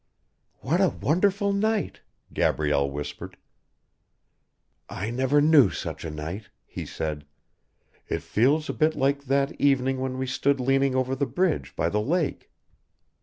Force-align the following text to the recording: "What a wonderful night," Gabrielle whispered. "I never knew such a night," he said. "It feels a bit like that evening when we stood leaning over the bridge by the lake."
"What 0.61 0.81
a 0.81 0.89
wonderful 0.89 1.53
night," 1.53 2.01
Gabrielle 2.33 2.89
whispered. 2.89 3.37
"I 4.89 5.11
never 5.11 5.41
knew 5.41 5.69
such 5.69 6.03
a 6.03 6.09
night," 6.09 6.49
he 6.65 6.87
said. 6.87 7.23
"It 8.07 8.23
feels 8.23 8.67
a 8.67 8.73
bit 8.73 8.95
like 8.95 9.25
that 9.25 9.51
evening 9.61 9.99
when 9.99 10.17
we 10.17 10.25
stood 10.25 10.59
leaning 10.59 10.95
over 10.95 11.13
the 11.13 11.27
bridge 11.27 11.75
by 11.75 11.87
the 11.89 12.01
lake." 12.01 12.49